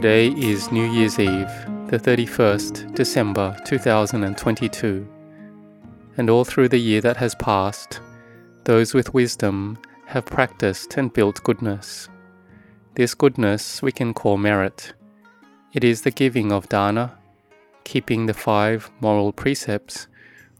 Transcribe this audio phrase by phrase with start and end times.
[0.00, 1.52] Today is New Year's Eve,
[1.88, 5.06] the 31st December 2022.
[6.16, 8.00] And all through the year that has passed,
[8.64, 9.76] those with wisdom
[10.06, 12.08] have practiced and built goodness.
[12.94, 14.94] This goodness we can call merit.
[15.74, 17.18] It is the giving of dana,
[17.84, 20.08] keeping the five moral precepts,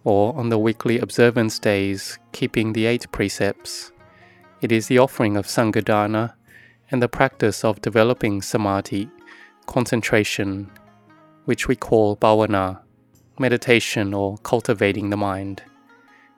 [0.04, 3.90] or on the weekly observance days, keeping the eight precepts.
[4.60, 6.34] It is the offering of Sanghadana
[6.90, 9.08] and the practice of developing samadhi,
[9.70, 10.68] concentration,
[11.44, 12.80] which we call bhavana,
[13.38, 15.62] meditation or cultivating the mind.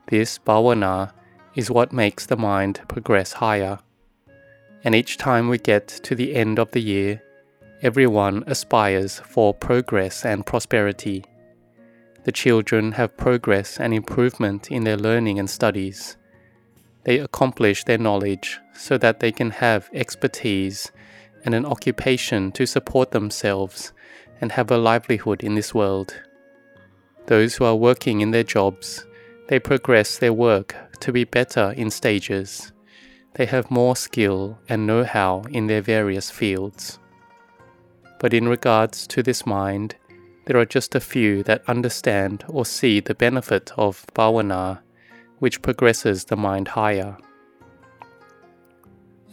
[0.09, 1.13] This bhavana
[1.55, 3.79] is what makes the mind progress higher.
[4.85, 7.23] And each time we get to the end of the year,
[7.81, 11.25] everyone aspires for progress and prosperity.
[12.25, 16.19] The children have progress and improvement in their learning and studies.
[17.05, 20.93] They accomplish their knowledge so that they can have expertise
[21.45, 23.93] and an occupation to support themselves
[24.41, 26.15] and have a livelihood in this world.
[27.27, 29.07] Those who are working in their jobs,
[29.49, 32.73] they progress their work to be better in stages.
[33.35, 36.99] They have more skill and know how in their various fields.
[38.19, 39.97] But in regards to this mind,
[40.47, 44.81] there are just a few that understand or see the benefit of bhavana,
[45.39, 47.17] which progresses the mind higher.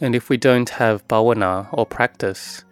[0.00, 2.64] And if we don't have bhavana or practice,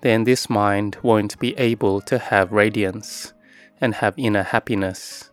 [0.00, 3.32] then this mind won't be able to have radiance
[3.80, 5.30] and have inner happiness.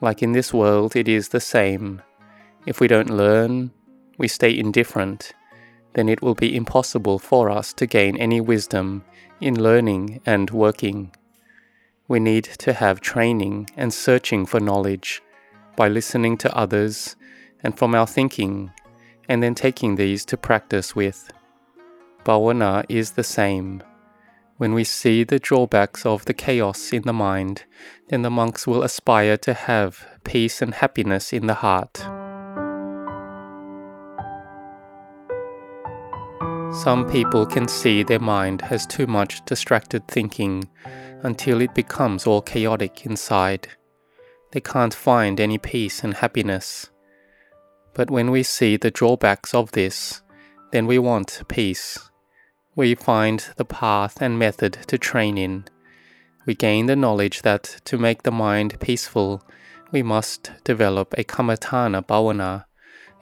[0.00, 2.02] Like in this world, it is the same.
[2.66, 3.70] If we don't learn,
[4.18, 5.32] we stay indifferent,
[5.92, 9.04] then it will be impossible for us to gain any wisdom
[9.40, 11.14] in learning and working.
[12.08, 15.22] We need to have training and searching for knowledge
[15.76, 17.16] by listening to others
[17.62, 18.70] and from our thinking,
[19.28, 21.30] and then taking these to practice with.
[22.24, 23.82] Bhavana is the same.
[24.56, 27.64] When we see the drawbacks of the chaos in the mind,
[28.08, 31.98] then the monks will aspire to have peace and happiness in the heart.
[36.82, 40.68] Some people can see their mind has too much distracted thinking
[41.22, 43.68] until it becomes all chaotic inside.
[44.52, 46.90] They can't find any peace and happiness.
[47.96, 50.20] But when we see the drawbacks of this,
[50.70, 52.10] then we want peace.
[52.74, 55.64] We find the path and method to train in.
[56.44, 59.42] We gain the knowledge that to make the mind peaceful,
[59.92, 62.66] we must develop a kammatthana bhavana,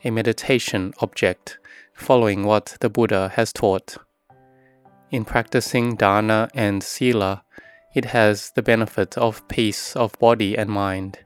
[0.02, 1.58] a meditation object
[1.94, 3.96] following what the Buddha has taught.
[5.12, 7.44] In practicing dana and sila,
[7.94, 11.20] it has the benefit of peace of body and mind.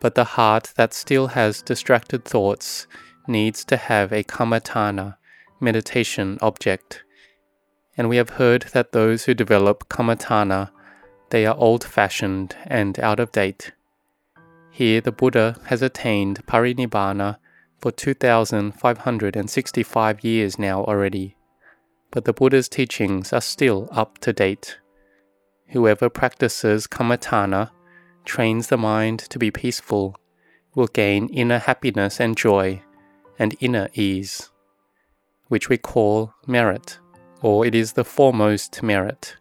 [0.00, 2.86] But the heart that still has distracted thoughts
[3.26, 5.16] needs to have a kammatthana,
[5.60, 7.02] meditation object.
[7.96, 10.70] And we have heard that those who develop kammatthana,
[11.30, 13.72] they are old-fashioned and out of date.
[14.70, 17.38] Here the Buddha has attained parinibbana
[17.80, 21.36] for 2,565 years now already,
[22.12, 24.78] but the Buddha's teachings are still up to date.
[25.70, 27.72] Whoever practices kammatthana,
[28.28, 30.14] trains the mind to be peaceful,
[30.74, 32.80] will gain inner happiness and joy,
[33.38, 34.50] and inner ease,
[35.48, 36.98] which we call merit,
[37.40, 39.36] or it is the foremost merit.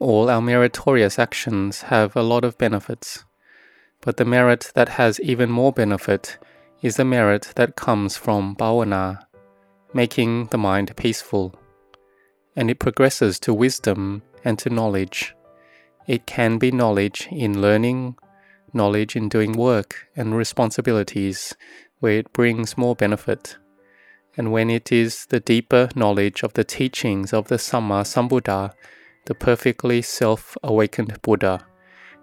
[0.00, 3.24] All our meritorious actions have a lot of benefits,
[4.00, 6.38] but the merit that has even more benefit
[6.82, 9.24] is the merit that comes from bhavana,
[9.94, 11.54] making the mind peaceful,
[12.56, 15.34] and it progresses to wisdom and to knowledge.
[16.06, 18.16] It can be knowledge in learning,
[18.72, 21.54] knowledge in doing work and responsibilities
[22.00, 23.56] where it brings more benefit.
[24.36, 28.72] And when it is the deeper knowledge of the teachings of the Samma Sambuddha,
[29.26, 31.66] the perfectly self awakened Buddha,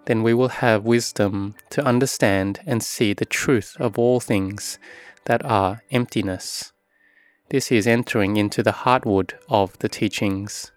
[0.06, 4.78] then we will have wisdom to understand and see the truth of all things
[5.26, 6.72] that are emptiness.
[7.50, 10.72] This is entering into the heartwood of the teachings.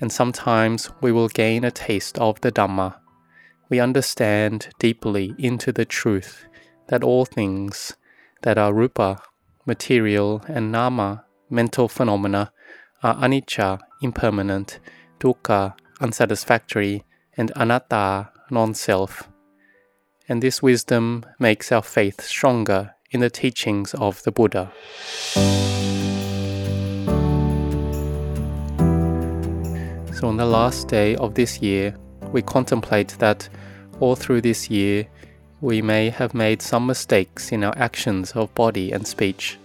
[0.00, 2.96] And sometimes we will gain a taste of the Dhamma.
[3.68, 6.46] We understand deeply into the truth
[6.88, 7.96] that all things
[8.42, 9.22] that are rupa,
[9.64, 12.52] material, and nama, mental phenomena,
[13.02, 14.78] are anicca, impermanent,
[15.18, 17.04] dukkha, unsatisfactory,
[17.36, 19.28] and anatta, non self.
[20.28, 24.72] And this wisdom makes our faith stronger in the teachings of the Buddha.
[30.26, 31.94] On the last day of this year,
[32.32, 33.48] we contemplate that
[34.00, 35.06] all through this year
[35.60, 39.56] we may have made some mistakes in our actions of body and speech,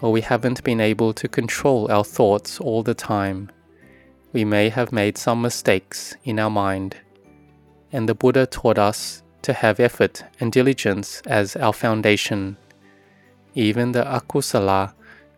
[0.00, 3.48] or we haven't been able to control our thoughts all the time
[4.32, 6.96] we may have made some mistakes in our mind,
[7.92, 12.56] and the Buddha taught us to have effort and diligence as our foundation.
[13.54, 14.92] Even the akusala,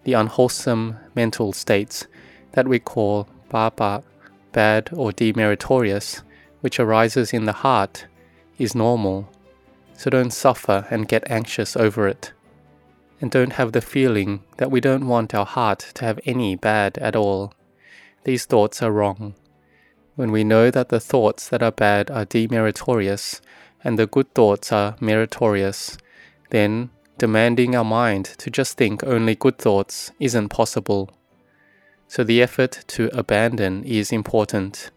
[0.04, 2.06] the unwholesome mental states
[2.52, 4.02] that we call papa,
[4.52, 6.22] bad or demeritorious,
[6.60, 8.06] which arises in the heart,
[8.58, 9.28] is normal.
[9.94, 12.32] So don't suffer and get anxious over it.
[13.20, 16.98] And don't have the feeling that we don't want our heart to have any bad
[16.98, 17.52] at all.
[18.24, 19.34] These thoughts are wrong.
[20.14, 23.40] When we know that the thoughts that are bad are demeritorious
[23.82, 25.96] and the good thoughts are meritorious,
[26.50, 31.10] then demanding our mind to just think only good thoughts isn't possible.
[32.08, 34.90] So the effort to abandon is important.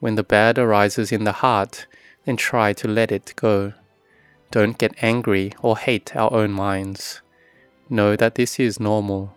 [0.00, 1.86] When the bad arises in the heart,
[2.24, 3.74] then try to let it go.
[4.50, 7.20] Don't get angry or hate our own minds.
[7.90, 9.36] Know that this is normal.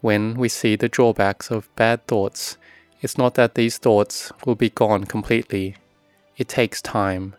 [0.00, 2.56] When we see the drawbacks of bad thoughts,
[3.02, 5.76] it's not that these thoughts will be gone completely.
[6.36, 7.34] It takes time.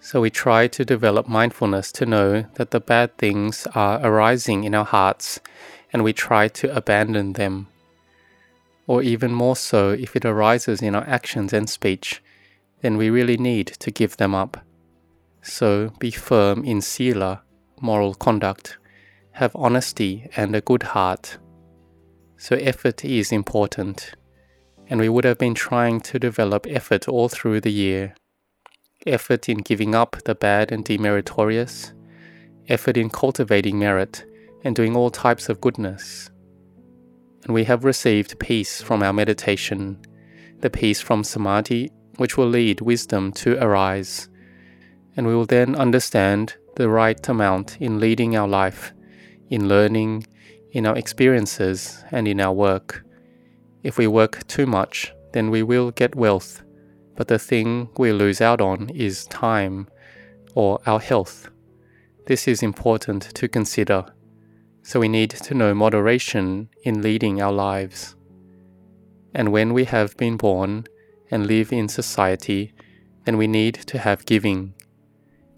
[0.00, 4.74] So we try to develop mindfulness to know that the bad things are arising in
[4.74, 5.40] our hearts
[5.96, 7.68] and we try to abandon them.
[8.86, 12.22] Or even more so, if it arises in our actions and speech,
[12.82, 14.62] then we really need to give them up.
[15.40, 17.40] So be firm in sila,
[17.80, 18.76] moral conduct,
[19.40, 21.38] have honesty and a good heart.
[22.36, 24.16] So effort is important,
[24.88, 28.14] and we would have been trying to develop effort all through the year
[29.06, 31.92] effort in giving up the bad and demeritorious,
[32.68, 34.26] effort in cultivating merit
[34.66, 36.30] and doing all types of goodness.
[37.44, 39.98] And we have received peace from our meditation,
[40.60, 44.28] the peace from samadhi, which will lead wisdom to arise.
[45.16, 48.92] And we will then understand the right amount in leading our life,
[49.48, 50.26] in learning,
[50.72, 53.04] in our experiences, and in our work.
[53.82, 56.64] If we work too much, then we will get wealth
[57.16, 59.88] but the thing we lose out on is time
[60.54, 61.48] or our health.
[62.26, 64.04] This is important to consider,
[64.86, 68.14] so we need to know moderation in leading our lives.
[69.34, 70.86] And when we have been born
[71.30, 72.72] and live in society,
[73.24, 74.74] then we need to have giving,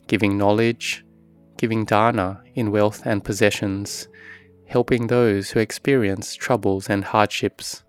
[0.06, 1.04] giving knowledge,
[1.58, 4.08] giving dana in wealth and possessions,
[4.66, 7.82] helping those who experience troubles and hardships.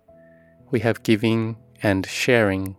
[0.70, 2.76] We have giving and sharing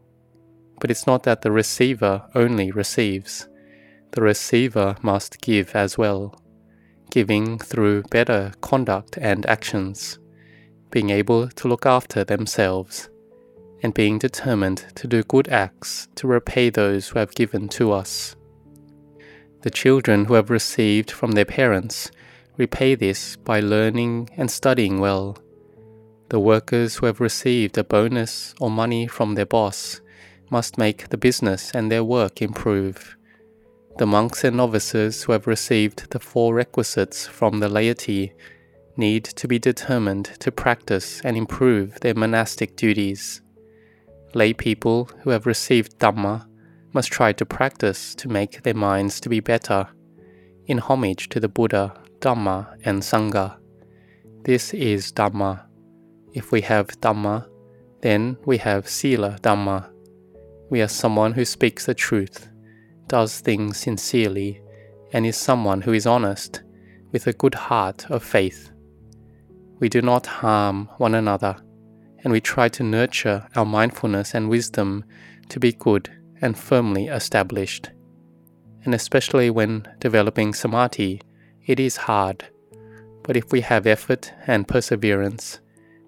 [0.81, 3.47] but it's not that the receiver only receives.
[4.11, 6.40] The receiver must give as well,
[7.11, 10.17] giving through better conduct and actions,
[10.89, 13.09] being able to look after themselves,
[13.83, 18.35] and being determined to do good acts to repay those who have given to us.
[19.61, 22.09] The children who have received from their parents
[22.57, 25.37] repay this by learning and studying well.
[26.29, 30.01] The workers who have received a bonus or money from their boss
[30.49, 33.17] must make the business and their work improve.
[33.97, 38.33] The monks and novices who have received the four requisites from the laity
[38.97, 43.41] need to be determined to practice and improve their monastic duties.
[44.33, 46.47] Lay people who have received Dhamma
[46.93, 49.87] must try to practice to make their minds to be better,
[50.65, 53.57] in homage to the Buddha, Dhamma, and Sangha.
[54.43, 55.65] This is Dhamma.
[56.33, 57.47] If we have Dhamma,
[58.01, 59.89] then we have Sila Dhamma.
[60.69, 62.49] We are someone who speaks the truth,
[63.11, 64.61] does things sincerely,
[65.11, 66.63] and is someone who is honest,
[67.11, 68.71] with a good heart of faith.
[69.79, 71.57] We do not harm one another,
[72.23, 75.03] and we try to nurture our mindfulness and wisdom
[75.49, 76.09] to be good
[76.41, 77.89] and firmly established.
[78.85, 81.21] And especially when developing samadhi,
[81.65, 82.45] it is hard.
[83.23, 85.59] But if we have effort and perseverance,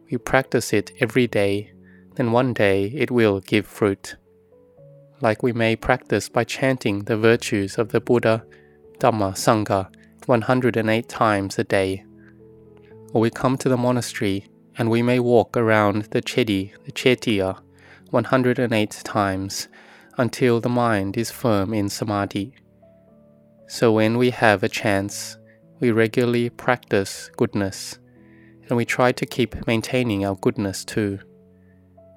[0.10, 1.74] we practice it every day,
[2.16, 4.16] then one day it will give fruit
[5.22, 8.46] like we may practice by chanting the virtues of the Buddha,
[9.00, 9.90] Dhamma, Sangha
[10.26, 12.06] 108 times a day.
[13.14, 17.60] Or we come to the monastery and we may walk around the Chedi, the Chetiya,
[18.10, 19.68] 108 times
[20.18, 22.54] until the mind is firm in samadhi.
[23.68, 25.38] So when we have a chance,
[25.80, 28.00] we regularly practice goodness,
[28.70, 31.20] and we try to keep maintaining our goodness too.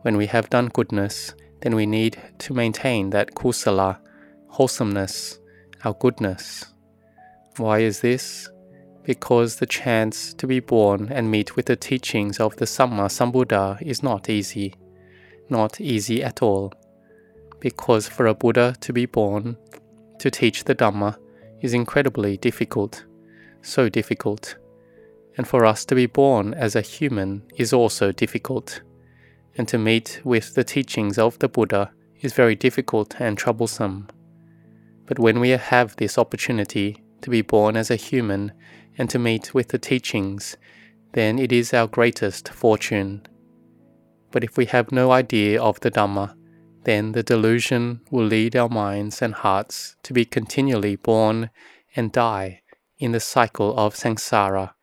[0.02, 1.34] When we have done goodness,
[1.66, 3.98] then we need to maintain that kusala,
[4.46, 5.40] wholesomeness,
[5.84, 6.64] our goodness.
[7.56, 8.48] Why is this?
[9.02, 13.82] Because the chance to be born and meet with the teachings of the Samma Sambuddha
[13.82, 14.74] is not easy.
[15.50, 16.72] Not easy at all.
[17.58, 19.56] Because for a Buddha to be born,
[20.20, 21.18] to teach the Dhamma,
[21.62, 23.04] is incredibly difficult.
[23.62, 24.54] So difficult.
[25.36, 28.82] And for us to be born as a human is also difficult
[29.56, 34.08] and to meet with the teachings of the Buddha is very difficult and troublesome.
[35.06, 38.52] But when we have this opportunity to be born as a human
[38.98, 40.56] and to meet with the teachings,
[41.12, 43.26] then it is our greatest fortune.
[44.30, 46.36] But if we have no idea of the Dhamma,
[46.84, 51.50] then the delusion will lead our minds and hearts to be continually born
[51.96, 52.62] and die
[52.98, 54.74] in the cycle of samsara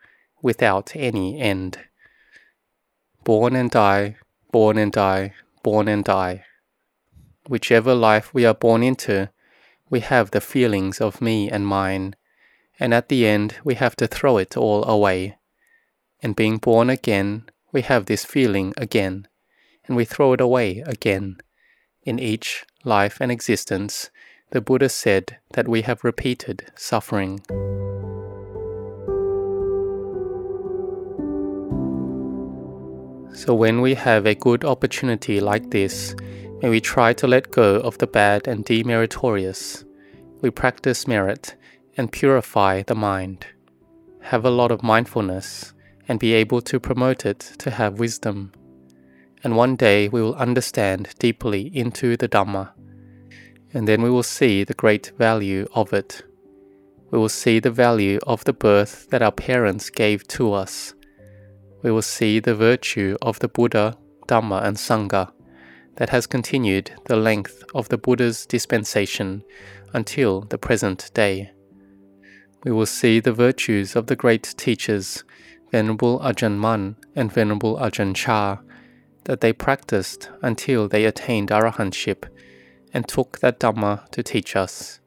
[0.41, 1.79] without any end.
[3.23, 4.17] Born and die,
[4.53, 5.33] born and die,
[5.63, 6.45] born and die.
[7.49, 9.31] Whichever life we are born into,
[9.89, 12.15] we have the feelings of me and mine,
[12.79, 15.37] and at the end we have to throw it all away.
[16.21, 19.27] And being born again, we have this feeling again,
[19.87, 21.37] and we throw it away again.
[22.03, 24.11] In each life and existence,
[24.51, 27.41] the Buddha said that we have repeated suffering.
[33.35, 36.15] So, when we have a good opportunity like this,
[36.61, 39.83] may we try to let go of the bad and demeritorious.
[40.41, 41.55] We practice merit
[41.97, 43.47] and purify the mind.
[44.21, 45.73] Have a lot of mindfulness
[46.07, 48.51] and be able to promote it to have wisdom.
[49.43, 52.71] And one day we will understand deeply into the Dhamma,
[53.73, 56.21] and then we will see the great value of it.
[57.09, 60.93] We will see the value of the birth that our parents gave to us
[61.83, 63.97] we will see the virtue of the Buddha,
[64.27, 65.31] Dhamma, and Sangha
[65.97, 69.43] that has continued the length of the Buddha's dispensation
[69.93, 71.51] until the present day.
[72.63, 75.23] We will see the virtues of the great teachers,
[75.71, 78.59] Venerable Ajahn Mun and Venerable Ajahn Chah,
[79.25, 82.23] that they practiced until they attained arahantship
[82.93, 84.99] and took that Dhamma to teach us.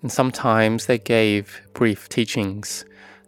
[0.00, 2.84] And sometimes they gave brief teachings,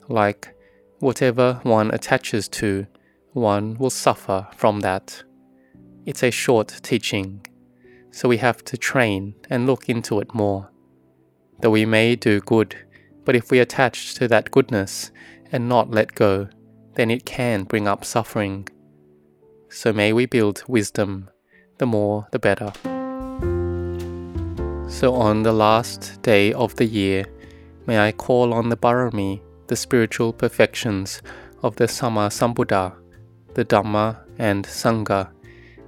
[0.08, 0.54] like
[1.00, 2.87] Whatever one attaches to,
[3.33, 5.23] one will suffer from that.
[6.04, 7.47] It's a short teaching,
[8.11, 10.71] so we have to train and look into it more.
[11.61, 12.76] Though we may do good,
[13.25, 15.11] but if we attach to that goodness
[15.50, 16.49] and not let go,
[16.97, 18.69] then it can bring up suffering.
[19.71, 21.30] So may we build wisdom,
[21.78, 22.75] the more the better.
[24.90, 27.25] So on the last day of the year,
[27.87, 31.22] may I call on the Barami the spiritual perfections
[31.62, 32.92] of the Samma Sambuddha,
[33.54, 35.30] the Dhamma and Sangha,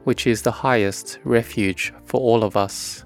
[0.05, 3.05] which is the highest refuge for all of us.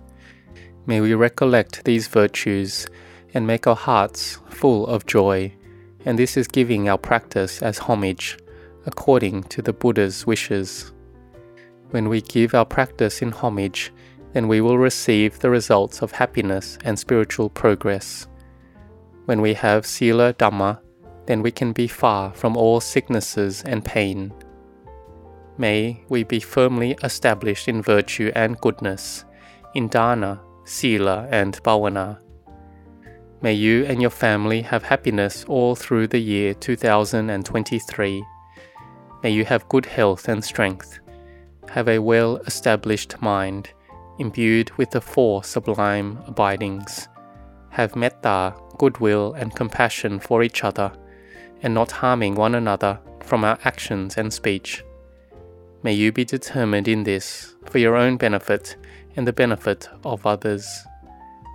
[0.84, 2.86] May we recollect these virtues
[3.32, 5.50] and make our hearts full of joy,
[6.04, 8.36] and this is giving our practice as homage,
[8.84, 10.92] according to the Buddha's wishes.
[11.88, 13.94] When we give our practice in homage,
[14.34, 18.28] then we will receive the results of happiness and spiritual progress.
[19.26, 20.78] When we have Sila Dhamma,
[21.26, 24.32] then we can be far from all sicknesses and pain.
[25.58, 29.24] May we be firmly established in virtue and goodness,
[29.74, 32.18] in dana, sila, and bhavana.
[33.42, 38.24] May you and your family have happiness all through the year 2023.
[39.24, 41.00] May you have good health and strength,
[41.68, 43.70] have a well established mind,
[44.20, 47.08] imbued with the four sublime abidings,
[47.70, 50.92] have metta goodwill, and compassion for each other,
[51.62, 54.84] and not harming one another from our actions and speech.
[55.82, 58.76] May you be determined in this for your own benefit
[59.16, 60.66] and the benefit of others.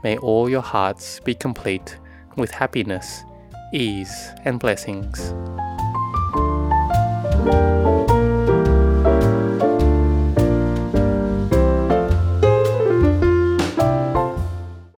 [0.03, 1.97] May all your hearts be complete
[2.35, 3.23] with happiness,
[3.73, 5.33] ease, and blessings.